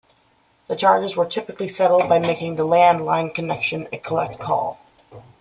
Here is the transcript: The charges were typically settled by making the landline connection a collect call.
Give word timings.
The 0.67 0.75
charges 0.75 1.15
were 1.15 1.27
typically 1.27 1.67
settled 1.69 2.09
by 2.09 2.17
making 2.17 2.55
the 2.55 2.65
landline 2.65 3.35
connection 3.35 3.87
a 3.93 3.99
collect 3.99 4.39
call. 4.39 4.79